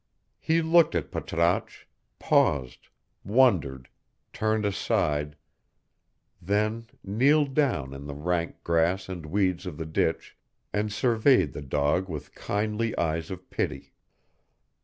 [0.39, 1.85] He looked at Patrasche,
[2.17, 2.87] paused,
[3.23, 3.87] wondered,
[4.33, 5.35] turned aside,
[6.41, 10.35] then kneeled down in the rank grass and weeds of the ditch,
[10.73, 13.93] and surveyed the dog with kindly eyes of pity.